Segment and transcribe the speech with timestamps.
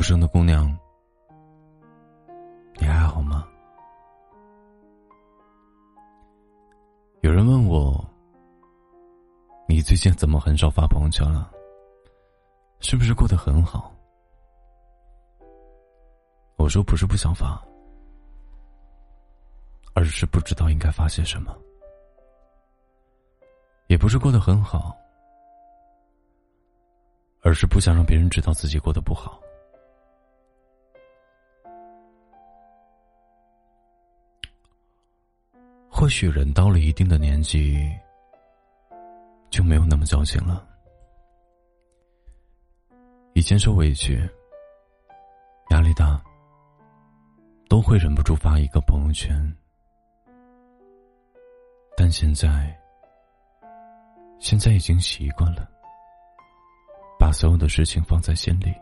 [0.00, 0.74] 陌生的姑娘，
[2.78, 3.46] 你还好吗？
[7.20, 8.02] 有人问我，
[9.68, 11.52] 你最近怎么很少发朋友圈了？
[12.78, 13.94] 是不是过得很好？
[16.56, 17.62] 我说不是不想发，
[19.92, 21.54] 而是不知道应该发些什么。
[23.88, 24.96] 也不是过得很好，
[27.42, 29.38] 而是不想让别人知道自己过得不好。
[36.10, 37.88] 许人到了一定的年纪，
[39.48, 40.66] 就没有那么矫情了。
[43.34, 44.28] 以前受委屈、
[45.70, 46.20] 压力大，
[47.68, 49.56] 都会忍不住发一个朋友圈，
[51.96, 52.76] 但现在，
[54.40, 55.66] 现在已经习惯了，
[57.18, 58.74] 把所有的事情放在心里，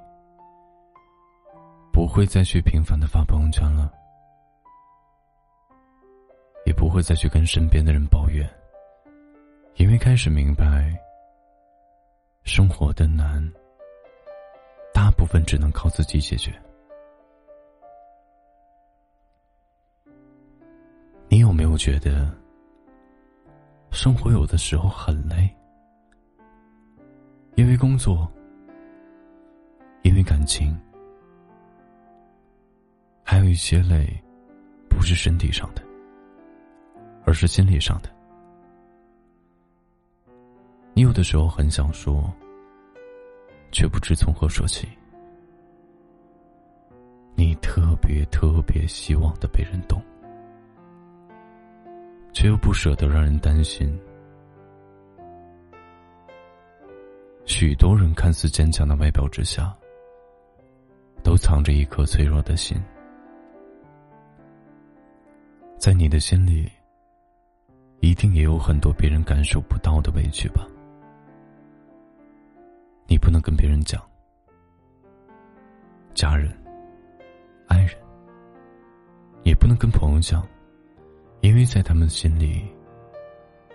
[1.93, 3.93] 不会再去频繁的发朋友圈了。
[6.69, 8.47] 也不会再去跟身边的人抱怨，
[9.77, 10.95] 因为开始明白，
[12.45, 13.43] 生活的难，
[14.93, 16.53] 大部分只能靠自己解决。
[21.31, 22.31] 你有没有觉得，
[23.91, 25.49] 生活有的时候很累？
[27.55, 28.31] 因为工作，
[30.03, 30.79] 因为感情，
[33.25, 34.07] 还有一些累，
[34.87, 35.88] 不是身体上的。
[37.29, 38.09] 而是心理上的。
[40.95, 42.33] 你有的时候很想说，
[43.71, 44.89] 却不知从何说起。
[47.35, 50.03] 你特别特别希望的被人懂，
[52.33, 53.95] 却又不舍得让人担心。
[57.45, 59.77] 许多人看似坚强的外表之下，
[61.23, 62.83] 都藏着一颗脆弱的心。
[65.77, 66.67] 在你的心里。
[68.09, 70.67] 一定也有很多别人感受不到的委屈吧？
[73.07, 74.03] 你不能跟别人讲，
[76.15, 76.51] 家人、
[77.67, 77.91] 爱人，
[79.43, 80.43] 也不能跟朋友讲，
[81.43, 82.67] 因为在他们心里，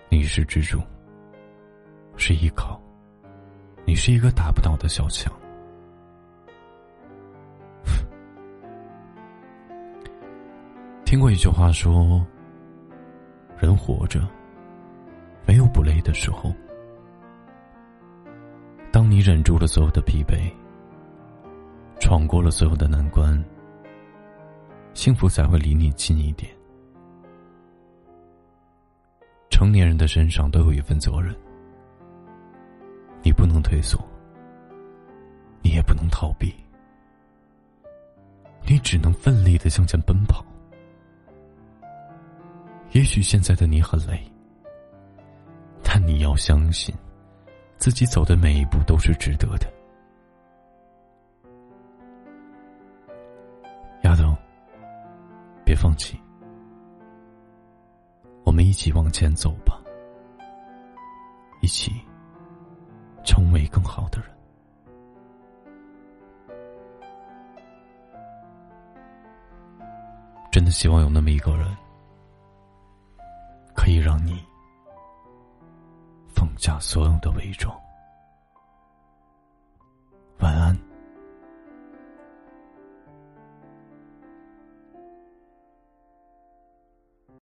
[0.09, 0.81] 你是支柱，
[2.17, 2.81] 是依靠，
[3.85, 5.31] 你是一个打不倒的小强。
[11.05, 12.25] 听过一句话说。
[13.63, 14.28] 人活着，
[15.47, 16.53] 没有不累的时候。
[18.91, 20.51] 当你忍住了所有的疲惫，
[21.97, 23.41] 闯过了所有的难关，
[24.94, 26.51] 幸福才会离你近一点。
[29.50, 31.34] 成年人的身上都有一份责任，
[33.22, 33.97] 你不能退缩，
[35.62, 36.53] 你也不能逃避，
[38.68, 40.44] 你只能奋力的向前奔跑。
[42.94, 44.24] 也许现在的你很累，
[45.84, 46.94] 但你要相信，
[47.78, 49.68] 自己走的每一步都是值得的。
[54.04, 54.38] 丫头，
[55.66, 56.20] 别放弃，
[58.44, 59.81] 我们一起往前走吧，
[61.62, 61.92] 一起
[63.24, 64.30] 成为更好的人。
[70.52, 71.66] 真的希望有那么一个人。
[74.03, 74.38] 让你
[76.36, 77.82] 放下所有的伪装。